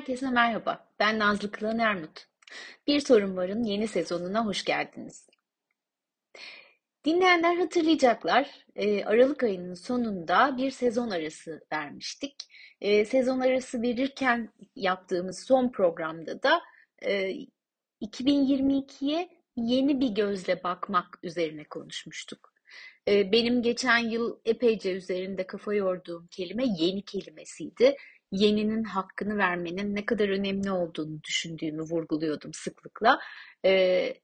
Herkese 0.00 0.30
merhaba. 0.30 0.88
Ben 1.00 1.18
Nazlı 1.18 1.50
Kılan 1.50 1.78
Ermut. 1.78 2.26
Bir 2.86 3.00
Sorun 3.00 3.36
Var'ın 3.36 3.64
yeni 3.64 3.88
sezonuna 3.88 4.46
hoş 4.46 4.64
geldiniz. 4.64 5.26
Dinleyenler 7.04 7.56
hatırlayacaklar. 7.56 8.64
e, 8.76 9.04
Aralık 9.04 9.42
ayının 9.42 9.74
sonunda 9.74 10.56
bir 10.56 10.70
sezon 10.70 11.10
arası 11.10 11.60
vermiştik. 11.72 12.34
E, 12.80 13.04
sezon 13.04 13.40
arası 13.40 13.82
verirken 13.82 14.52
yaptığımız 14.76 15.44
son 15.44 15.72
programda 15.72 16.42
da 16.42 16.60
e, 17.02 17.32
2022'ye 18.02 19.28
yeni 19.56 20.00
bir 20.00 20.08
gözle 20.08 20.62
bakmak 20.62 21.18
üzerine 21.22 21.64
konuşmuştuk. 21.64 22.52
E, 23.08 23.32
benim 23.32 23.62
geçen 23.62 23.98
yıl 23.98 24.40
epeyce 24.44 24.92
üzerinde 24.92 25.46
kafa 25.46 25.74
yorduğum 25.74 26.26
kelime 26.30 26.64
yeni 26.78 27.02
kelimesiydi 27.02 27.96
yeninin 28.32 28.84
hakkını 28.84 29.38
vermenin 29.38 29.94
ne 29.94 30.06
kadar 30.06 30.28
önemli 30.28 30.70
olduğunu 30.70 31.22
düşündüğümü 31.22 31.82
vurguluyordum 31.82 32.54
sıklıkla. 32.54 33.20
Ee, 33.64 34.14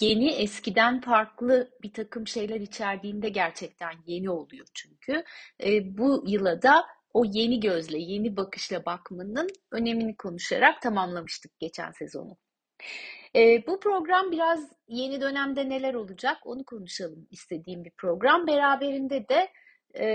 yeni 0.00 0.30
eskiden 0.30 1.00
farklı 1.00 1.70
bir 1.82 1.92
takım 1.92 2.26
şeyler 2.26 2.60
içerdiğinde 2.60 3.28
gerçekten 3.28 3.92
yeni 4.06 4.30
oluyor 4.30 4.66
çünkü. 4.74 5.24
Ee, 5.64 5.98
bu 5.98 6.24
yıla 6.26 6.62
da 6.62 6.86
o 7.14 7.24
yeni 7.24 7.60
gözle, 7.60 7.98
yeni 7.98 8.36
bakışla 8.36 8.86
bakmanın 8.86 9.48
önemini 9.72 10.16
konuşarak 10.16 10.82
tamamlamıştık 10.82 11.58
geçen 11.60 11.90
sezonu. 11.90 12.36
Ee, 13.36 13.66
bu 13.66 13.80
program 13.80 14.32
biraz 14.32 14.72
yeni 14.88 15.20
dönemde 15.20 15.68
neler 15.68 15.94
olacak 15.94 16.36
onu 16.44 16.64
konuşalım 16.64 17.26
istediğim 17.30 17.84
bir 17.84 17.90
program. 17.90 18.46
Beraberinde 18.46 19.28
de 19.28 19.48
e, 19.98 20.06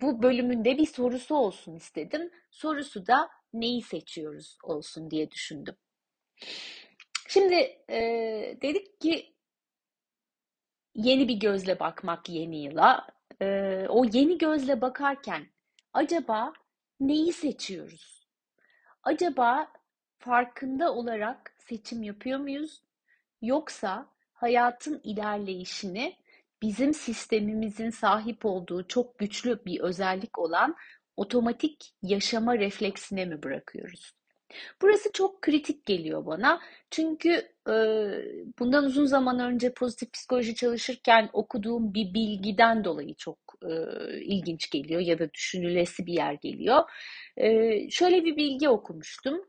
bu 0.00 0.22
bölümünde 0.22 0.78
bir 0.78 0.86
sorusu 0.86 1.34
olsun 1.34 1.76
istedim. 1.76 2.30
Sorusu 2.50 3.06
da 3.06 3.30
neyi 3.52 3.82
seçiyoruz 3.82 4.58
olsun 4.62 5.10
diye 5.10 5.30
düşündüm. 5.30 5.76
Şimdi 7.28 7.54
e, 7.90 7.98
dedik 8.62 9.00
ki 9.00 9.34
yeni 10.94 11.28
bir 11.28 11.34
gözle 11.34 11.80
bakmak 11.80 12.28
yeni 12.28 12.62
yıla. 12.62 13.06
E, 13.42 13.46
o 13.88 14.04
yeni 14.04 14.38
gözle 14.38 14.80
bakarken 14.80 15.46
acaba 15.92 16.52
neyi 17.00 17.32
seçiyoruz? 17.32 18.28
Acaba 19.02 19.72
farkında 20.18 20.94
olarak 20.94 21.54
seçim 21.58 22.02
yapıyor 22.02 22.38
muyuz? 22.38 22.82
Yoksa 23.42 24.06
hayatın 24.32 25.00
ilerleyişini 25.04 26.16
bizim 26.62 26.94
sistemimizin 26.94 27.90
sahip 27.90 28.44
olduğu 28.46 28.86
çok 28.88 29.18
güçlü 29.18 29.64
bir 29.66 29.80
özellik 29.80 30.38
olan 30.38 30.76
otomatik 31.16 31.92
yaşama 32.02 32.58
refleksine 32.58 33.24
mi 33.24 33.42
bırakıyoruz? 33.42 34.12
Burası 34.82 35.12
çok 35.12 35.42
kritik 35.42 35.86
geliyor 35.86 36.26
bana. 36.26 36.60
Çünkü 36.90 37.30
e, 37.68 37.74
bundan 38.58 38.84
uzun 38.84 39.04
zaman 39.04 39.40
önce 39.40 39.72
pozitif 39.74 40.12
psikoloji 40.12 40.54
çalışırken 40.54 41.30
okuduğum 41.32 41.94
bir 41.94 42.14
bilgiden 42.14 42.84
dolayı 42.84 43.14
çok 43.14 43.38
e, 43.62 43.70
ilginç 44.20 44.70
geliyor 44.70 45.00
ya 45.00 45.18
da 45.18 45.32
düşünülesi 45.32 46.06
bir 46.06 46.12
yer 46.12 46.32
geliyor. 46.32 46.90
E, 47.36 47.90
şöyle 47.90 48.24
bir 48.24 48.36
bilgi 48.36 48.68
okumuştum. 48.68 49.44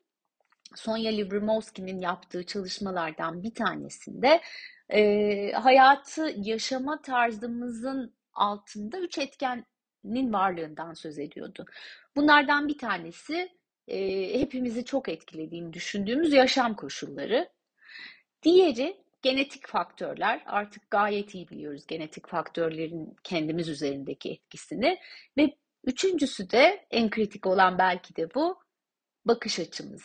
Sonya 0.76 1.12
Livrimovski'nin 1.12 2.02
yaptığı 2.02 2.46
çalışmalardan 2.46 3.44
bir 3.44 3.54
tanesinde 3.54 4.42
e, 4.90 5.52
hayatı 5.52 6.34
yaşama 6.38 7.02
tarzımızın 7.02 8.14
altında 8.34 9.00
üç 9.00 9.18
etkenin 9.18 10.34
varlığından 10.34 10.94
söz 10.94 11.20
ediyordu. 11.20 11.66
Bunlardan 12.16 12.68
bir 12.68 12.78
tanesi 12.78 13.50
e, 13.88 14.40
hepimizi 14.40 14.86
çok 14.86 15.10
etkilediğini 15.10 15.74
düşündüğümüz 15.74 16.34
yaşam 16.34 16.76
koşulları. 16.76 17.50
Diğeri 18.44 18.98
genetik 19.22 19.68
faktörler. 19.68 20.44
Artık 20.46 20.92
gayet 20.92 21.36
iyi 21.36 21.50
biliyoruz 21.50 21.88
genetik 21.88 22.28
faktörlerin 22.28 23.16
kendimiz 23.24 23.70
üzerindeki 23.70 24.32
etkisini. 24.32 25.00
Ve 25.38 25.58
üçüncüsü 25.84 26.50
de 26.50 26.86
en 26.92 27.10
kritik 27.10 27.48
olan 27.48 27.78
belki 27.78 28.16
de 28.16 28.34
bu 28.36 28.60
bakış 29.26 29.60
açımız 29.60 30.02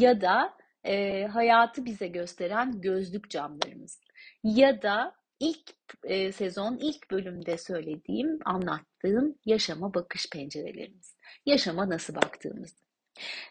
ya 0.00 0.20
da 0.20 0.54
e, 0.84 1.24
hayatı 1.26 1.84
bize 1.84 2.06
gösteren 2.08 2.80
gözlük 2.80 3.30
camlarımız 3.30 4.00
ya 4.44 4.82
da 4.82 5.14
ilk 5.40 5.70
e, 6.04 6.32
sezon 6.32 6.78
ilk 6.80 7.10
bölümde 7.10 7.58
söylediğim, 7.58 8.38
anlattığım 8.44 9.38
yaşama 9.44 9.94
bakış 9.94 10.30
pencerelerimiz. 10.30 11.16
Yaşama 11.46 11.90
nasıl 11.90 12.14
baktığımız. 12.14 12.76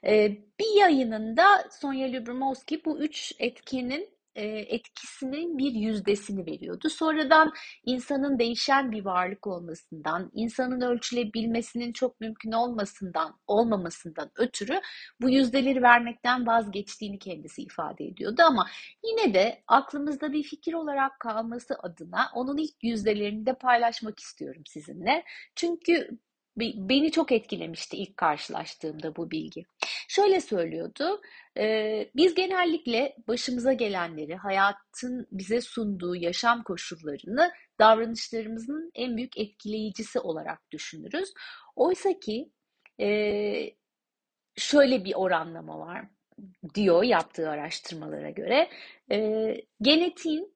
E, 0.05 0.37
bir 0.59 0.79
yayınında 0.79 1.43
Sonya 1.71 2.07
Lyubomirsky 2.07 2.81
bu 2.85 2.99
üç 2.99 3.33
etkenin 3.39 4.09
etkisinin 4.35 5.57
bir 5.57 5.71
yüzdesini 5.71 6.45
veriyordu. 6.45 6.89
Sonradan 6.89 7.53
insanın 7.85 8.39
değişen 8.39 8.91
bir 8.91 9.05
varlık 9.05 9.47
olmasından, 9.47 10.31
insanın 10.33 10.81
ölçülebilmesinin 10.81 11.93
çok 11.93 12.21
mümkün 12.21 12.51
olmasından, 12.51 13.39
olmamasından 13.47 14.31
ötürü 14.35 14.79
bu 15.21 15.29
yüzdeleri 15.29 15.81
vermekten 15.81 16.47
vazgeçtiğini 16.47 17.19
kendisi 17.19 17.61
ifade 17.61 18.05
ediyordu 18.05 18.41
ama 18.47 18.67
yine 19.03 19.33
de 19.33 19.63
aklımızda 19.67 20.31
bir 20.33 20.43
fikir 20.43 20.73
olarak 20.73 21.19
kalması 21.19 21.75
adına 21.79 22.29
onun 22.35 22.57
ilk 22.57 22.83
yüzdelerini 22.83 23.45
de 23.45 23.53
paylaşmak 23.53 24.19
istiyorum 24.19 24.63
sizinle. 24.65 25.23
Çünkü 25.55 26.09
beni 26.57 27.11
çok 27.11 27.31
etkilemişti 27.31 27.97
ilk 27.97 28.17
karşılaştığımda 28.17 29.15
bu 29.15 29.31
bilgi. 29.31 29.65
Şöyle 30.07 30.41
söylüyordu, 30.41 31.21
biz 32.15 32.35
genellikle 32.35 33.15
başımıza 33.27 33.73
gelenleri, 33.73 34.35
hayatın 34.35 35.27
bize 35.31 35.61
sunduğu 35.61 36.15
yaşam 36.15 36.63
koşullarını 36.63 37.51
davranışlarımızın 37.79 38.91
en 38.95 39.17
büyük 39.17 39.37
etkileyicisi 39.37 40.19
olarak 40.19 40.71
düşünürüz. 40.71 41.33
Oysa 41.75 42.19
ki 42.19 42.51
şöyle 44.55 45.05
bir 45.05 45.13
oranlama 45.15 45.79
var 45.79 46.05
diyor 46.75 47.03
yaptığı 47.03 47.49
araştırmalara 47.49 48.29
göre. 48.29 48.69
Genetiğin 49.81 50.55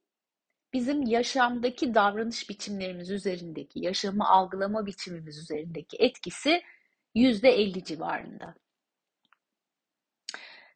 bizim 0.74 1.02
yaşamdaki 1.02 1.94
davranış 1.94 2.50
biçimlerimiz 2.50 3.10
üzerindeki, 3.10 3.80
yaşamı 3.80 4.28
algılama 4.30 4.86
biçimimiz 4.86 5.38
üzerindeki 5.38 5.98
etkisi 5.98 6.62
yüzde 7.16 7.50
elli 7.50 7.84
civarında. 7.84 8.56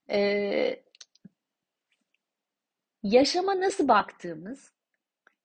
Ee, 0.10 0.84
yaşama 3.04 3.60
nasıl 3.60 3.88
baktığımız, 3.88 4.74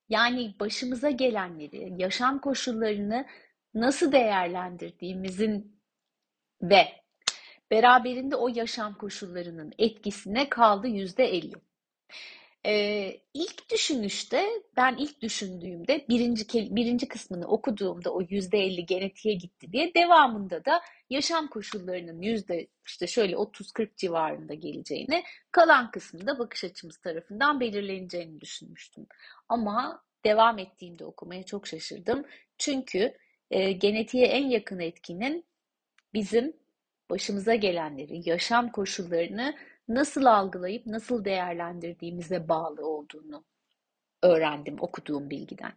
yani 0.08 0.54
başımıza 0.60 1.10
gelenleri, 1.10 2.02
yaşam 2.02 2.40
koşullarını 2.40 3.26
nasıl 3.74 4.12
değerlendirdiğimizin 4.12 5.80
ve 6.62 6.88
beraberinde 7.70 8.36
o 8.36 8.48
yaşam 8.48 8.94
koşullarının 8.98 9.72
etkisine 9.78 10.48
kaldı 10.48 10.86
yüzde 10.88 11.24
elli. 11.24 11.54
Ee, 12.66 13.20
ilk 13.34 13.70
düşünüşte 13.70 14.46
ben 14.76 14.96
ilk 14.98 15.20
düşündüğümde 15.22 16.04
birinci 16.08 16.76
birinci 16.76 17.08
kısmını 17.08 17.46
okuduğumda 17.46 18.10
o 18.10 18.22
yüzde 18.28 18.58
elli 18.58 18.86
genetiğe 18.86 19.34
gitti 19.34 19.72
diye 19.72 19.94
devamında 19.94 20.64
da 20.64 20.80
yaşam 21.10 21.48
koşullarının 21.48 22.22
yüzde 22.22 22.66
işte 22.86 23.06
şöyle 23.06 23.34
30-40 23.36 23.96
civarında 23.96 24.54
geleceğini 24.54 25.24
kalan 25.50 25.90
kısmında 25.90 26.38
bakış 26.38 26.64
açımız 26.64 26.96
tarafından 26.96 27.60
belirleneceğini 27.60 28.40
düşünmüştüm. 28.40 29.06
Ama 29.48 30.02
devam 30.24 30.58
ettiğimde 30.58 31.04
okumaya 31.04 31.42
çok 31.42 31.66
şaşırdım. 31.66 32.24
Çünkü 32.58 33.14
e, 33.50 33.72
genetiğe 33.72 34.26
en 34.26 34.46
yakın 34.48 34.78
etkinin 34.78 35.44
bizim 36.14 36.56
başımıza 37.10 37.54
gelenleri, 37.54 38.28
yaşam 38.28 38.72
koşullarını 38.72 39.54
nasıl 39.88 40.24
algılayıp 40.24 40.86
nasıl 40.86 41.24
değerlendirdiğimize 41.24 42.48
bağlı 42.48 42.86
olduğunu 42.86 43.44
öğrendim 44.22 44.76
okuduğum 44.80 45.30
bilgiden. 45.30 45.72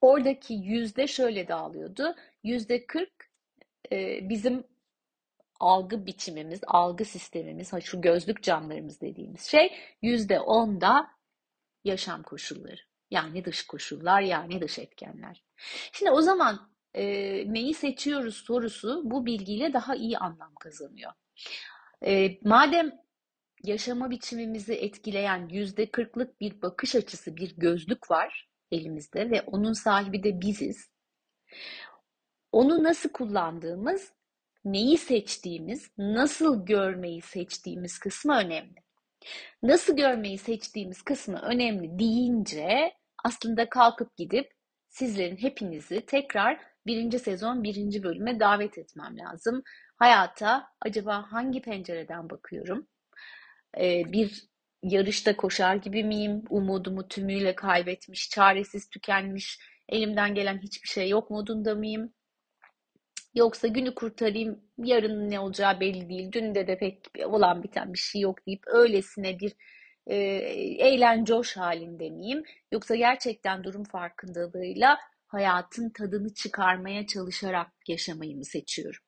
Oradaki 0.00 0.54
yüzde 0.54 1.06
şöyle 1.06 1.48
dağılıyordu. 1.48 2.14
Yüzde 2.44 2.86
kırk 2.86 3.30
e, 3.92 4.28
bizim 4.28 4.64
algı 5.60 6.06
biçimimiz, 6.06 6.60
algı 6.66 7.04
sistemimiz, 7.04 7.70
şu 7.84 8.00
gözlük 8.00 8.42
camlarımız 8.42 9.00
dediğimiz 9.00 9.42
şey. 9.42 9.72
Yüzde 10.02 10.40
on 10.40 10.80
da 10.80 11.10
yaşam 11.84 12.22
koşulları. 12.22 12.80
Yani 13.10 13.44
dış 13.44 13.66
koşullar, 13.66 14.20
yani 14.20 14.60
dış 14.60 14.78
etkenler. 14.78 15.44
Şimdi 15.92 16.10
o 16.10 16.22
zaman 16.22 16.70
e, 16.94 17.04
neyi 17.52 17.74
seçiyoruz 17.74 18.36
sorusu 18.36 19.02
bu 19.04 19.26
bilgiyle 19.26 19.72
daha 19.72 19.94
iyi 19.94 20.18
anlam 20.18 20.54
kazanıyor. 20.54 21.12
E, 22.04 22.38
madem 22.42 22.92
yaşama 23.62 24.10
biçimimizi 24.10 24.74
etkileyen 24.74 25.48
yüzde 25.48 25.90
kırklık 25.90 26.40
bir 26.40 26.62
bakış 26.62 26.94
açısı, 26.94 27.36
bir 27.36 27.56
gözlük 27.56 28.10
var 28.10 28.48
elimizde 28.70 29.30
ve 29.30 29.42
onun 29.42 29.72
sahibi 29.72 30.22
de 30.22 30.40
biziz. 30.40 30.90
Onu 32.52 32.82
nasıl 32.82 33.08
kullandığımız 33.08 34.12
neyi 34.64 34.98
seçtiğimiz, 34.98 35.90
nasıl 35.98 36.66
görmeyi 36.66 37.22
seçtiğimiz 37.22 37.98
kısmı 37.98 38.38
önemli. 38.38 38.86
Nasıl 39.62 39.96
görmeyi 39.96 40.38
seçtiğimiz 40.38 41.02
kısmı 41.02 41.40
önemli 41.40 41.98
deyince 41.98 42.92
aslında 43.24 43.68
kalkıp 43.68 44.16
gidip 44.16 44.52
sizlerin 44.88 45.36
hepinizi 45.36 46.06
tekrar 46.06 46.60
birinci 46.86 47.18
sezon 47.18 47.64
birinci 47.64 48.02
bölüme 48.02 48.40
davet 48.40 48.78
etmem 48.78 49.18
lazım. 49.18 49.62
Hayata 49.96 50.68
acaba 50.80 51.32
hangi 51.32 51.62
pencereden 51.62 52.30
bakıyorum? 52.30 52.86
Ee, 53.78 54.02
bir 54.12 54.48
yarışta 54.82 55.36
koşar 55.36 55.76
gibi 55.76 56.04
miyim? 56.04 56.44
Umudumu 56.50 57.08
tümüyle 57.08 57.54
kaybetmiş, 57.54 58.30
çaresiz 58.30 58.88
tükenmiş, 58.90 59.58
elimden 59.88 60.34
gelen 60.34 60.58
hiçbir 60.58 60.88
şey 60.88 61.08
yok 61.08 61.30
modunda 61.30 61.74
mıyım? 61.74 62.12
Yoksa 63.34 63.68
günü 63.68 63.94
kurtarayım, 63.94 64.60
yarın 64.78 65.30
ne 65.30 65.40
olacağı 65.40 65.80
belli 65.80 66.08
değil, 66.08 66.32
dünde 66.32 66.66
de 66.66 66.78
pek 66.78 67.00
olan 67.26 67.62
biten 67.62 67.92
bir 67.92 67.98
şey 67.98 68.20
yok 68.20 68.46
deyip 68.46 68.62
öylesine 68.66 69.38
bir 69.38 69.52
e, 70.06 70.16
eğlencoş 70.86 71.56
halinde 71.56 72.10
miyim? 72.10 72.42
Yoksa 72.72 72.94
gerçekten 72.94 73.64
durum 73.64 73.84
farkındalığıyla 73.84 74.98
hayatın 75.36 75.90
tadını 75.90 76.34
çıkarmaya 76.34 77.06
çalışarak 77.06 77.72
yaşamayı 77.88 78.36
mı 78.36 78.44
seçiyorum? 78.44 79.00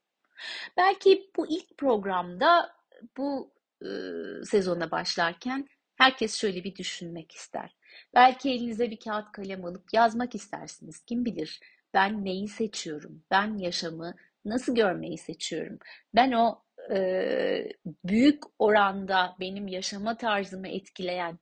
Belki 0.77 1.31
bu 1.37 1.47
ilk 1.49 1.79
programda 1.79 2.73
bu 3.17 3.53
e, 3.83 3.89
sezona 4.45 4.91
başlarken 4.91 5.69
herkes 5.97 6.35
şöyle 6.35 6.65
bir 6.65 6.77
düşünmek 6.77 7.33
ister. 7.33 7.77
Belki 8.15 8.51
elinize 8.51 8.91
bir 8.91 9.01
kağıt 9.01 9.33
kalem 9.33 9.65
alıp 9.65 9.85
yazmak 9.93 10.35
istersiniz. 10.35 11.05
Kim 11.05 11.25
bilir 11.25 11.61
ben 11.95 12.25
neyi 12.25 12.49
seçiyorum? 12.49 13.25
Ben 13.31 13.59
yaşamı 13.59 14.15
nasıl 14.45 14.75
görmeyi 14.75 15.19
seçiyorum? 15.19 15.79
Ben 16.15 16.33
o 16.33 16.63
e, 16.91 17.69
büyük 18.05 18.43
oranda 18.59 19.37
benim 19.41 19.69
yaşama 19.69 20.17
tarzımı 20.17 20.69
etkileyen 20.69 21.39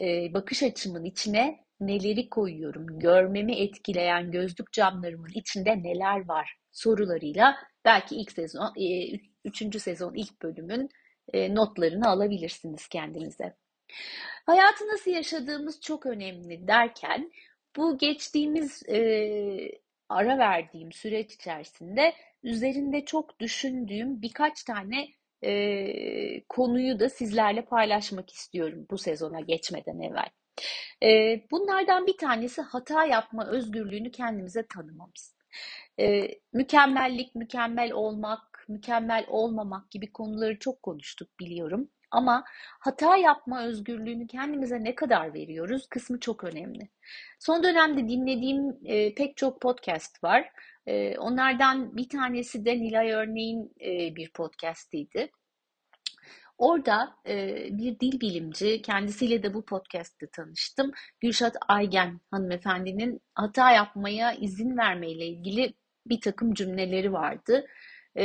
e, 0.00 0.34
bakış 0.34 0.62
açımın 0.62 1.04
içine 1.04 1.64
neleri 1.80 2.28
koyuyorum? 2.28 2.98
Görmemi 2.98 3.60
etkileyen 3.60 4.30
gözlük 4.30 4.72
camlarımın 4.72 5.30
içinde 5.34 5.82
neler 5.82 6.28
var? 6.28 6.56
Sorularıyla 6.72 7.56
belki 7.84 8.16
ilk 8.16 8.32
sezon, 8.32 8.72
e, 8.76 9.12
üçüncü 9.44 9.80
sezon 9.80 10.14
ilk 10.14 10.42
bölümün 10.42 10.88
e, 11.32 11.54
notlarını 11.54 12.08
alabilirsiniz 12.08 12.88
kendinize. 12.88 13.56
Hayatı 14.46 14.88
nasıl 14.88 15.10
yaşadığımız 15.10 15.80
çok 15.80 16.06
önemli 16.06 16.68
derken 16.68 17.32
bu 17.76 17.98
geçtiğimiz 17.98 18.82
e, 18.88 19.00
ara 20.08 20.38
verdiğim 20.38 20.92
süreç 20.92 21.34
içerisinde 21.34 22.12
üzerinde 22.42 23.04
çok 23.04 23.40
düşündüğüm 23.40 24.22
birkaç 24.22 24.64
tane 24.64 25.08
e, 25.42 26.44
konuyu 26.48 27.00
da 27.00 27.08
sizlerle 27.08 27.64
paylaşmak 27.64 28.30
istiyorum 28.30 28.86
bu 28.90 28.98
sezona 28.98 29.40
geçmeden 29.40 30.00
evvel. 30.00 30.28
E, 31.02 31.40
bunlardan 31.50 32.06
bir 32.06 32.16
tanesi 32.16 32.62
hata 32.62 33.04
yapma 33.04 33.46
özgürlüğünü 33.46 34.10
kendimize 34.10 34.66
tanımamız. 34.66 35.34
E, 36.00 36.28
mükemmellik, 36.52 37.34
mükemmel 37.34 37.92
olmak, 37.92 38.64
mükemmel 38.68 39.24
olmamak 39.28 39.90
gibi 39.90 40.12
konuları 40.12 40.58
çok 40.58 40.82
konuştuk 40.82 41.40
biliyorum. 41.40 41.90
Ama 42.10 42.44
hata 42.80 43.16
yapma 43.16 43.64
özgürlüğünü 43.64 44.26
kendimize 44.26 44.84
ne 44.84 44.94
kadar 44.94 45.34
veriyoruz 45.34 45.86
kısmı 45.88 46.20
çok 46.20 46.44
önemli. 46.44 46.88
Son 47.38 47.62
dönemde 47.62 48.08
dinlediğim 48.08 48.78
e, 48.84 49.14
pek 49.14 49.36
çok 49.36 49.60
podcast 49.60 50.24
var. 50.24 50.50
E, 50.86 51.18
onlardan 51.18 51.96
bir 51.96 52.08
tanesi 52.08 52.64
de 52.64 52.78
Nilay 52.78 53.12
Örneğin 53.12 53.72
e, 53.80 54.16
bir 54.16 54.32
podcastiydi. 54.32 55.30
Orada 56.60 57.16
e, 57.26 57.56
bir 57.70 58.00
dil 58.00 58.20
bilimci, 58.20 58.82
kendisiyle 58.82 59.42
de 59.42 59.54
bu 59.54 59.64
podcast'te 59.64 60.26
tanıştım. 60.26 60.90
Gülşat 61.20 61.56
Aygen 61.68 62.20
hanımefendinin 62.30 63.20
hata 63.34 63.70
yapmaya 63.70 64.32
izin 64.32 64.76
vermeyle 64.76 65.26
ilgili 65.26 65.74
bir 66.06 66.20
takım 66.20 66.54
cümleleri 66.54 67.12
vardı. 67.12 67.66
E, 68.16 68.24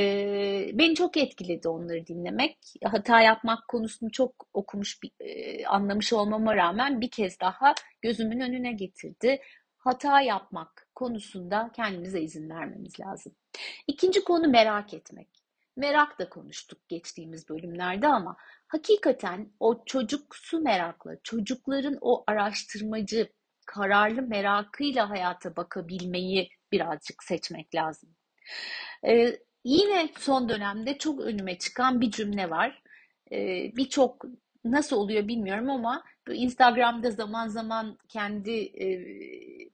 beni 0.73 0.95
çok 0.95 1.17
etkiledi 1.17 1.67
onları 1.67 2.07
dinlemek. 2.07 2.57
Hata 2.83 3.21
yapmak 3.21 3.67
konusunu 3.67 4.11
çok 4.11 4.47
okumuş, 4.53 4.99
e, 5.19 5.65
anlamış 5.65 6.13
olmama 6.13 6.55
rağmen 6.55 7.01
bir 7.01 7.09
kez 7.11 7.39
daha 7.39 7.73
gözümün 8.01 8.39
önüne 8.39 8.71
getirdi. 8.71 9.41
Hata 9.77 10.21
yapmak 10.21 10.87
konusunda 10.95 11.71
kendimize 11.75 12.21
izin 12.21 12.49
vermemiz 12.49 12.99
lazım. 12.99 13.35
İkinci 13.87 14.23
konu 14.23 14.47
merak 14.47 14.93
etmek. 14.93 15.44
Merak 15.75 16.19
da 16.19 16.29
konuştuk 16.29 16.89
geçtiğimiz 16.89 17.49
bölümlerde 17.49 18.07
ama 18.07 18.35
hakikaten 18.67 19.51
o 19.59 19.85
çocuksu 19.85 20.59
merakla, 20.59 21.11
çocukların 21.23 21.97
o 22.01 22.23
araştırmacı, 22.27 23.29
kararlı 23.65 24.21
merakıyla 24.21 25.09
hayata 25.09 25.55
bakabilmeyi 25.55 26.49
birazcık 26.71 27.23
seçmek 27.23 27.75
lazım. 27.75 28.09
Ee, 29.07 29.39
Yine 29.63 30.09
son 30.19 30.49
dönemde 30.49 30.97
çok 30.97 31.21
önüme 31.21 31.57
çıkan 31.59 32.01
bir 32.01 32.11
cümle 32.11 32.49
var. 32.49 32.83
Ee, 33.31 33.71
Birçok 33.75 34.25
nasıl 34.65 34.95
oluyor 34.97 35.27
bilmiyorum 35.27 35.69
ama 35.69 36.03
Instagram'da 36.29 37.11
zaman 37.11 37.47
zaman 37.47 37.97
kendi 38.09 38.51
e, 38.51 38.85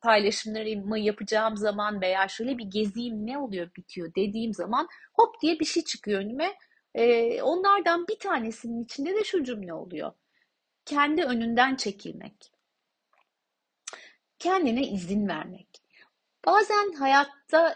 paylaşımlarımı 0.01 0.99
yapacağım 0.99 1.57
zaman 1.57 2.01
veya 2.01 2.27
şöyle 2.27 2.57
bir 2.57 2.65
gezeyim 2.65 3.25
ne 3.27 3.37
oluyor 3.37 3.75
bitiyor 3.75 4.15
dediğim 4.15 4.53
zaman 4.53 4.87
hop 5.13 5.41
diye 5.41 5.59
bir 5.59 5.65
şey 5.65 5.83
çıkıyor 5.83 6.21
önüme. 6.21 6.55
E, 6.95 7.41
onlardan 7.41 8.07
bir 8.07 8.19
tanesinin 8.19 8.83
içinde 8.83 9.15
de 9.15 9.23
şu 9.23 9.43
cümle 9.43 9.73
oluyor. 9.73 10.11
Kendi 10.85 11.23
önünden 11.23 11.75
çekilmek. 11.75 12.51
Kendine 14.39 14.87
izin 14.87 15.27
vermek. 15.27 15.67
Bazen 16.45 16.93
hayatta 16.93 17.75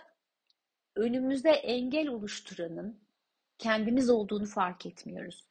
önümüzde 0.96 1.50
engel 1.50 2.08
oluşturanın 2.08 3.00
kendimiz 3.58 4.10
olduğunu 4.10 4.46
fark 4.46 4.86
etmiyoruz. 4.86 5.44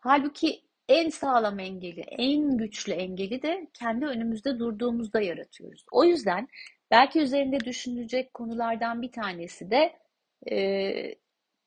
Halbuki 0.00 0.62
en 0.88 1.08
sağlam 1.08 1.58
engeli, 1.58 2.00
en 2.00 2.56
güçlü 2.56 2.92
engeli 2.92 3.42
de 3.42 3.66
kendi 3.74 4.06
önümüzde 4.06 4.58
durduğumuzda 4.58 5.20
yaratıyoruz. 5.20 5.84
O 5.92 6.04
yüzden 6.04 6.48
belki 6.90 7.20
üzerinde 7.20 7.60
düşünülecek 7.60 8.34
konulardan 8.34 9.02
bir 9.02 9.12
tanesi 9.12 9.70
de 9.70 9.96
e, 10.50 11.14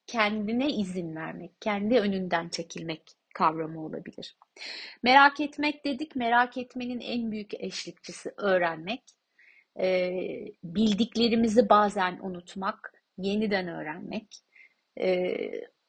kendine 0.07 0.69
izin 0.69 1.15
vermek, 1.15 1.61
kendi 1.61 1.99
önünden 1.99 2.49
çekilmek 2.49 3.01
kavramı 3.35 3.85
olabilir. 3.85 4.37
Merak 5.03 5.39
etmek 5.39 5.85
dedik, 5.85 6.15
merak 6.15 6.57
etmenin 6.57 6.99
en 6.99 7.31
büyük 7.31 7.53
eşlikçisi 7.53 8.31
öğrenmek. 8.37 9.03
E, 9.79 10.11
bildiklerimizi 10.63 11.69
bazen 11.69 12.19
unutmak, 12.21 12.93
yeniden 13.17 13.67
öğrenmek, 13.67 14.27
e, 15.01 15.37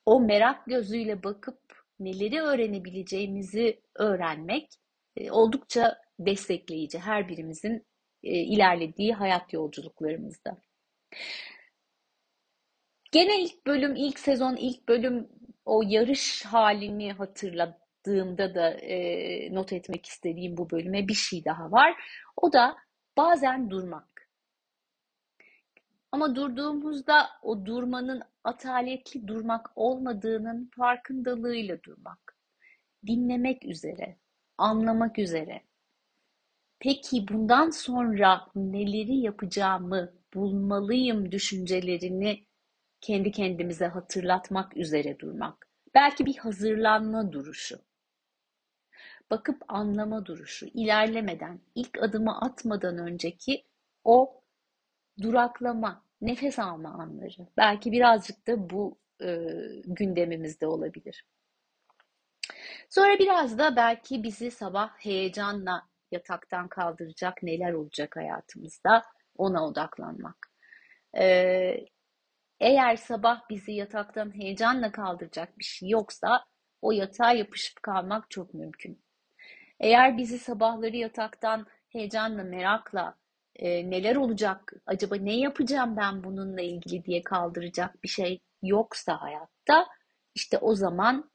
o 0.07 0.21
merak 0.21 0.67
gözüyle 0.67 1.23
bakıp 1.23 1.80
neleri 2.01 2.41
öğrenebileceğimizi 2.41 3.81
öğrenmek 3.97 4.69
e, 5.17 5.31
oldukça 5.31 5.99
destekleyici 6.19 6.99
her 6.99 7.29
birimizin 7.29 7.87
e, 8.23 8.31
ilerlediği 8.31 9.15
hayat 9.15 9.53
yolculuklarımızda. 9.53 10.59
Gene 13.13 13.43
ilk 13.43 13.67
bölüm, 13.67 13.97
ilk 13.97 14.19
sezon, 14.19 14.57
ilk 14.57 14.89
bölüm 14.89 15.29
o 15.65 15.83
yarış 15.87 16.45
halini 16.45 17.13
hatırladığımda 17.13 18.55
da 18.55 18.71
e, 18.71 19.55
not 19.55 19.73
etmek 19.73 20.07
istediğim 20.07 20.57
bu 20.57 20.71
bölüme 20.71 21.09
bir 21.09 21.15
şey 21.15 21.45
daha 21.45 21.71
var. 21.73 21.95
O 22.37 22.53
da 22.53 22.77
bazen 23.17 23.71
durmak. 23.71 24.10
Ama 26.13 26.35
durduğumuzda 26.35 27.29
o 27.43 27.67
durmanın 27.67 28.23
ataletli 28.45 29.29
durmak 29.29 29.71
olmadığının 29.77 30.71
farkındalığıyla 30.77 31.83
durmak. 31.83 32.37
Dinlemek 33.07 33.65
üzere, 33.65 34.17
anlamak 34.59 35.19
üzere. 35.19 35.63
Peki 36.79 37.29
bundan 37.29 37.71
sonra 37.71 38.47
neleri 38.55 39.17
yapacağımı 39.17 40.13
bulmalıyım 40.35 41.33
düşüncelerini 41.33 42.47
kendi 43.01 43.33
kendimize 43.33 43.87
hatırlatmak 43.87 44.77
üzere 44.77 45.19
durmak. 45.19 45.69
Belki 45.95 46.27
bir 46.27 46.37
hazırlanma 46.37 47.33
duruşu. 47.33 47.79
Bakıp 49.31 49.63
anlama 49.69 50.27
duruşu, 50.27 50.67
ilerlemeden, 50.67 51.61
ilk 51.75 52.03
adımı 52.03 52.41
atmadan 52.41 52.99
önceki 52.99 53.65
o 54.05 54.40
duraklama, 55.23 56.05
nefes 56.21 56.59
alma 56.59 56.89
anları. 56.89 57.47
Belki 57.57 57.93
birazcık 57.93 58.47
da 58.47 58.71
bu 58.71 58.99
e, 59.23 59.47
gündemimizde 59.85 60.67
olabilir. 60.67 61.25
Sonra 62.89 63.19
biraz 63.19 63.59
da 63.59 63.77
belki 63.77 64.23
bizi 64.23 64.51
sabah 64.51 64.91
heyecanla 64.99 65.89
yataktan 66.13 66.69
kaldıracak 66.69 67.43
neler 67.43 67.73
olacak 67.73 68.17
hayatımızda 68.17 69.05
ona 69.37 69.67
odaklanmak. 69.67 70.51
Ee, 71.19 71.77
eğer 72.61 72.97
sabah 72.97 73.51
bizi 73.51 73.73
yataktan 73.73 74.35
heyecanla 74.35 74.93
kaldıracak 74.93 75.59
bir 75.59 75.65
şey 75.65 75.89
yoksa 75.89 76.45
o 76.83 76.93
yatağa 76.93 77.33
yapışıp 77.33 77.83
kalmak 77.83 78.31
çok 78.31 78.55
mümkün. 78.55 79.03
Eğer 79.81 80.19
bizi 80.19 80.39
sabahları 80.39 80.97
yataktan 80.97 81.67
heyecanla, 81.89 82.45
merakla 82.45 83.15
e, 83.61 83.91
neler 83.91 84.17
olacak, 84.17 84.73
acaba 84.87 85.17
ne 85.17 85.37
yapacağım 85.37 85.97
ben 85.97 86.25
bununla 86.25 86.61
ilgili 86.61 87.05
diye 87.05 87.23
kaldıracak 87.25 88.03
bir 88.03 88.09
şey 88.09 88.41
yoksa 88.63 89.21
hayatta 89.21 89.87
işte 90.35 90.59
o 90.59 90.75
zaman 90.75 91.31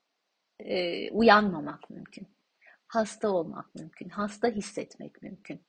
e, 0.60 1.12
uyanmamak 1.12 1.90
mümkün. 1.90 2.28
Hasta 2.88 3.30
olmak 3.30 3.76
mümkün, 3.76 4.10
hasta 4.10 4.48
hissetmek 4.48 5.22
mümkün. 5.22 5.66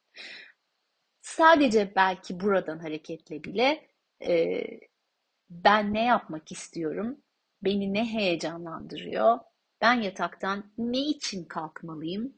Sadece 1.23 1.93
belki 1.97 2.41
buradan 2.41 2.79
hareketle 2.79 3.45
bile 3.45 3.89
e, 4.27 4.63
ben 5.51 5.95
ne 5.95 6.05
yapmak 6.05 6.53
istiyorum, 6.53 7.21
beni 7.63 7.93
ne 7.95 8.05
heyecanlandırıyor, 8.05 9.39
ben 9.81 9.95
yataktan 9.95 10.73
ne 10.79 10.99
için 10.99 11.45
kalkmalıyım 11.45 12.35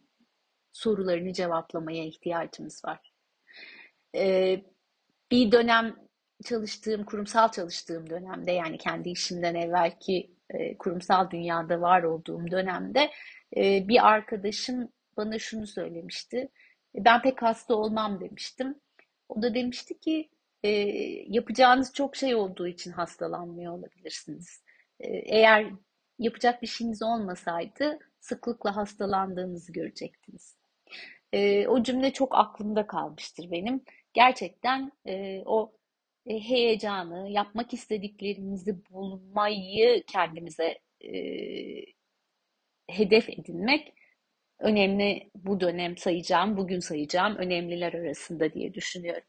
sorularını 0.73 1.33
cevaplamaya 1.33 2.05
ihtiyacımız 2.05 2.85
var. 2.85 3.18
Ee, 4.15 4.62
bir 5.31 5.53
dönem 5.53 5.97
çalıştığım, 6.45 7.05
kurumsal 7.05 7.49
çalıştığım 7.49 8.11
dönemde 8.11 8.53
yani 8.53 8.79
kendi 8.79 9.11
işimden 9.11 9.55
evvelki 9.55 10.31
e, 10.50 10.79
kurumsal 10.79 11.31
dünyada 11.31 11.81
var 11.81 12.03
olduğum 12.03 12.50
dönemde 12.50 13.11
e, 13.57 13.88
bir 13.88 14.09
arkadaşım 14.09 14.88
bana 15.17 15.38
şunu 15.38 15.67
söylemişti. 15.67 16.49
Ben 16.95 17.23
pek 17.23 17.43
hasta 17.43 17.75
olmam 17.75 18.21
demiştim. 18.21 18.81
O 19.29 19.43
da 19.43 19.55
demişti 19.55 20.00
ki 20.00 20.31
e, 20.62 20.71
yapacağınız 21.29 21.95
çok 21.95 22.17
şey 22.17 22.35
olduğu 22.35 22.67
için 22.67 22.93
hastalanmıyor 22.93 23.73
olabilirsiniz. 23.73 24.62
E, 25.00 25.09
eğer 25.09 25.67
yapacak 26.19 26.62
bir 26.62 26.67
şeyiniz 26.67 27.03
olmasaydı 27.03 27.99
sıklıkla 28.21 28.77
hastalandığınızı 28.77 29.73
görecektiniz. 29.73 30.57
E, 31.33 31.69
o 31.69 31.83
cümle 31.83 32.12
çok 32.12 32.35
aklımda 32.35 32.87
kalmıştır 32.87 33.50
benim. 33.50 33.85
Gerçekten 34.19 34.93
e, 35.07 35.43
o 35.47 35.73
heyecanı, 36.29 37.29
yapmak 37.31 37.75
istediklerimizi 37.75 38.77
bulmayı 38.91 40.05
kendimize 40.07 40.79
e, 41.01 41.13
hedef 42.89 43.29
edinmek 43.29 43.95
önemli 44.59 45.31
bu 45.35 45.61
dönem 45.61 45.97
sayacağım, 45.97 46.57
bugün 46.57 46.81
sayacağım 46.81 47.37
önemliler 47.37 47.93
arasında 47.93 48.53
diye 48.53 48.75
düşünüyorum. 48.75 49.29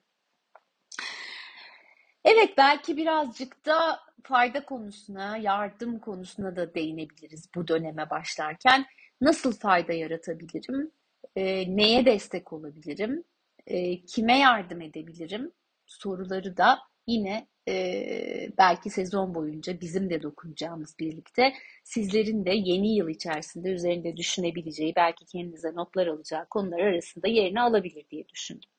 Evet 2.26 2.50
belki 2.58 2.98
birazcık 2.98 3.66
da 3.66 4.00
fayda 4.24 4.66
konusuna, 4.66 5.38
yardım 5.38 6.00
konusuna 6.00 6.56
da 6.56 6.76
değinebiliriz 6.76 7.50
bu 7.56 7.68
döneme 7.68 8.10
başlarken. 8.10 8.86
Nasıl 9.22 9.60
fayda 9.60 9.94
yaratabilirim? 9.94 10.92
E, 11.36 11.76
neye 11.78 12.06
destek 12.06 12.54
olabilirim? 12.54 13.24
E, 13.70 14.06
kime 14.06 14.40
yardım 14.40 14.82
edebilirim? 14.82 15.52
Soruları 15.86 16.58
da 16.58 16.80
yine 17.08 17.48
e, 17.68 18.50
belki 18.58 18.90
sezon 18.90 19.36
boyunca 19.36 19.82
bizim 19.82 20.10
de 20.10 20.24
dokunacağımız 20.24 21.00
birlikte 21.00 21.54
sizlerin 21.84 22.46
de 22.46 22.52
yeni 22.54 22.96
yıl 22.96 23.10
içerisinde 23.10 23.70
üzerinde 23.70 24.18
düşünebileceği, 24.18 24.94
belki 24.96 25.26
kendinize 25.26 25.74
notlar 25.76 26.08
alacağı 26.08 26.46
konular 26.50 26.80
arasında 26.80 27.28
yerini 27.28 27.62
alabilir 27.62 28.06
diye 28.12 28.30
düşündüm. 28.30 28.70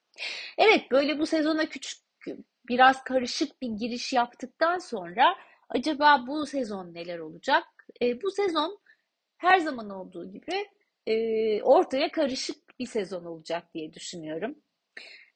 Evet 0.59 0.91
böyle 0.91 1.19
bu 1.19 1.27
sezona 1.27 1.69
küçük 1.69 2.01
biraz 2.69 3.05
karışık 3.05 3.63
bir 3.63 3.69
giriş 3.69 4.13
yaptıktan 4.13 4.79
sonra 4.79 5.35
acaba 5.69 6.25
bu 6.27 6.47
sezon 6.47 6.95
neler 6.95 7.19
olacak? 7.19 7.65
E, 8.03 8.23
bu 8.23 8.31
sezon 8.31 8.79
her 9.37 9.59
zaman 9.59 9.91
olduğu 9.91 10.33
gibi 10.33 10.67
e, 11.07 11.63
ortaya 11.63 12.13
karışık 12.13 12.79
bir 12.79 12.87
sezon 12.87 13.25
olacak 13.25 13.75
diye 13.75 13.93
düşünüyorum. 13.93 14.55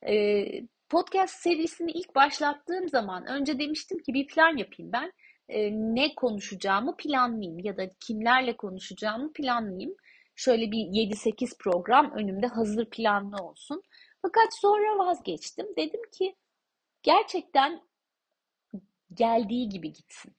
E, 0.08 0.44
podcast 0.88 1.34
serisini 1.34 1.90
ilk 1.92 2.14
başlattığım 2.14 2.88
zaman 2.88 3.26
önce 3.26 3.58
demiştim 3.58 3.98
ki 3.98 4.14
bir 4.14 4.26
plan 4.26 4.56
yapayım 4.56 4.92
ben. 4.92 5.12
E, 5.48 5.70
ne 5.72 6.14
konuşacağımı 6.14 6.96
planlayayım 6.96 7.58
ya 7.58 7.76
da 7.76 7.90
kimlerle 8.00 8.56
konuşacağımı 8.56 9.32
planlayayım. 9.32 9.94
Şöyle 10.36 10.70
bir 10.72 10.78
7-8 10.78 11.58
program 11.58 12.12
önümde 12.12 12.46
hazır 12.46 12.90
planlı 12.90 13.36
olsun. 13.36 13.82
Fakat 14.22 14.58
sonra 14.60 14.98
vazgeçtim. 14.98 15.66
Dedim 15.76 16.00
ki 16.18 16.36
gerçekten 17.02 17.80
geldiği 19.14 19.68
gibi 19.68 19.92
gitsin. 19.92 20.32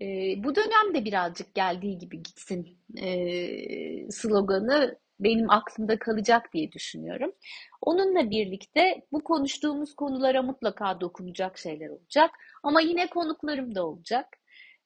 E, 0.00 0.06
bu 0.44 0.54
dönemde 0.54 1.04
birazcık 1.04 1.54
geldiği 1.54 1.98
gibi 1.98 2.22
gitsin 2.22 2.78
e, 2.96 4.10
sloganı 4.10 4.98
benim 5.24 5.50
aklımda 5.50 5.98
kalacak 5.98 6.52
diye 6.52 6.72
düşünüyorum. 6.72 7.32
Onunla 7.82 8.30
birlikte 8.30 9.06
bu 9.12 9.24
konuştuğumuz 9.24 9.94
konulara 9.94 10.42
mutlaka 10.42 11.00
dokunacak 11.00 11.58
şeyler 11.58 11.88
olacak. 11.88 12.30
Ama 12.62 12.80
yine 12.80 13.06
konuklarım 13.06 13.74
da 13.74 13.86
olacak. 13.86 14.26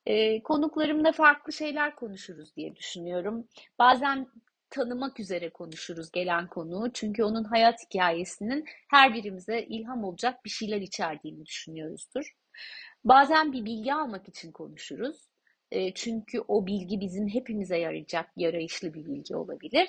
E, 0.06 0.42
konuklarımla 0.42 1.12
farklı 1.12 1.52
şeyler 1.52 1.94
konuşuruz 1.94 2.56
diye 2.56 2.76
düşünüyorum. 2.76 3.48
Bazen 3.78 4.26
tanımak 4.70 5.20
üzere 5.20 5.50
konuşuruz 5.50 6.10
gelen 6.12 6.48
konuğu. 6.48 6.92
Çünkü 6.92 7.24
onun 7.24 7.44
hayat 7.44 7.80
hikayesinin 7.84 8.64
her 8.90 9.14
birimize 9.14 9.60
ilham 9.62 10.04
olacak 10.04 10.44
bir 10.44 10.50
şeyler 10.50 10.80
içerdiğini 10.80 11.46
düşünüyoruzdur. 11.46 12.36
Bazen 13.04 13.52
bir 13.52 13.64
bilgi 13.64 13.94
almak 13.94 14.28
için 14.28 14.52
konuşuruz. 14.52 15.28
E, 15.70 15.94
çünkü 15.94 16.40
o 16.48 16.66
bilgi 16.66 17.00
bizim 17.00 17.28
hepimize 17.28 17.78
yarayacak, 17.78 18.30
yarayışlı 18.36 18.94
bir 18.94 19.04
bilgi 19.06 19.36
olabilir. 19.36 19.88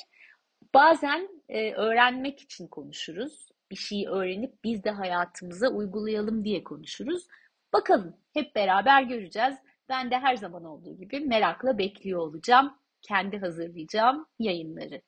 Bazen 0.73 1.29
e, 1.49 1.73
öğrenmek 1.73 2.41
için 2.41 2.67
konuşuruz. 2.67 3.49
Bir 3.71 3.75
şeyi 3.75 4.07
öğrenip 4.07 4.63
biz 4.63 4.83
de 4.83 4.91
hayatımıza 4.91 5.69
uygulayalım 5.69 6.43
diye 6.45 6.63
konuşuruz. 6.63 7.27
Bakalım 7.73 8.15
hep 8.33 8.55
beraber 8.55 9.03
göreceğiz. 9.03 9.55
Ben 9.89 10.11
de 10.11 10.19
her 10.19 10.35
zaman 10.35 10.63
olduğu 10.63 10.97
gibi 10.97 11.19
merakla 11.19 11.77
bekliyor 11.77 12.19
olacağım. 12.19 12.73
Kendi 13.01 13.37
hazırlayacağım 13.37 14.25
yayınları. 14.39 15.01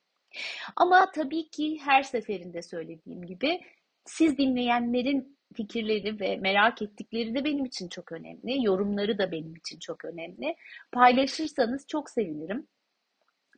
Ama 0.76 1.10
tabii 1.10 1.50
ki 1.50 1.78
her 1.84 2.02
seferinde 2.02 2.62
söylediğim 2.62 3.26
gibi 3.26 3.60
siz 4.04 4.38
dinleyenlerin 4.38 5.38
fikirleri 5.54 6.20
ve 6.20 6.36
merak 6.36 6.82
ettikleri 6.82 7.34
de 7.34 7.44
benim 7.44 7.64
için 7.64 7.88
çok 7.88 8.12
önemli. 8.12 8.64
Yorumları 8.64 9.18
da 9.18 9.32
benim 9.32 9.56
için 9.56 9.78
çok 9.78 10.04
önemli. 10.04 10.56
Paylaşırsanız 10.92 11.86
çok 11.86 12.10
sevinirim. 12.10 12.66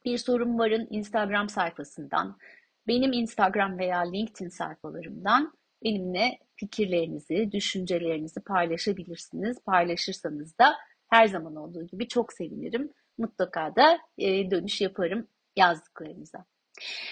Bir 0.04 0.18
sorun 0.18 0.58
varın 0.58 0.86
Instagram 0.90 1.48
sayfasından, 1.48 2.38
benim 2.86 3.12
Instagram 3.12 3.78
veya 3.78 4.00
LinkedIn 4.00 4.48
sayfalarımdan 4.48 5.52
benimle 5.84 6.38
fikirlerinizi, 6.56 7.52
düşüncelerinizi 7.52 8.40
paylaşabilirsiniz. 8.40 9.60
Paylaşırsanız 9.64 10.58
da 10.58 10.74
her 11.10 11.26
zaman 11.26 11.56
olduğu 11.56 11.86
gibi 11.86 12.08
çok 12.08 12.32
sevinirim. 12.32 12.92
Mutlaka 13.18 13.76
da 13.76 13.98
e, 14.18 14.50
dönüş 14.50 14.80
yaparım 14.80 15.28
yazdıklarınıza. 15.56 16.44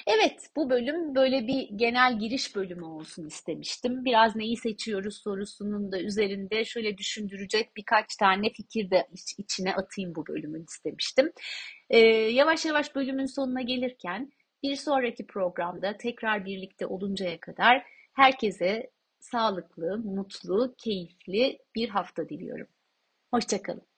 Evet, 0.06 0.50
bu 0.56 0.70
bölüm 0.70 1.14
böyle 1.14 1.46
bir 1.46 1.68
genel 1.76 2.18
giriş 2.18 2.56
bölümü 2.56 2.84
olsun 2.84 3.26
istemiştim. 3.26 4.04
Biraz 4.04 4.36
neyi 4.36 4.56
seçiyoruz 4.56 5.16
sorusunun 5.22 5.92
da 5.92 6.00
üzerinde 6.00 6.64
şöyle 6.64 6.98
düşündürecek 6.98 7.76
birkaç 7.76 8.16
tane 8.16 8.50
fikir 8.50 8.90
de 8.90 9.08
iç, 9.12 9.34
içine 9.38 9.74
atayım 9.74 10.14
bu 10.14 10.26
bölümün 10.26 10.64
istemiştim. 10.64 11.32
Ee, 11.90 11.98
yavaş 12.32 12.64
yavaş 12.64 12.94
bölümün 12.94 13.26
sonuna 13.26 13.62
gelirken 13.62 14.32
bir 14.62 14.76
sonraki 14.76 15.26
programda 15.26 15.96
tekrar 15.96 16.44
birlikte 16.44 16.86
oluncaya 16.86 17.40
kadar 17.40 17.86
herkese 18.12 18.90
sağlıklı, 19.20 19.98
mutlu, 19.98 20.74
keyifli 20.78 21.58
bir 21.74 21.88
hafta 21.88 22.28
diliyorum. 22.28 22.66
Hoşçakalın. 23.30 23.89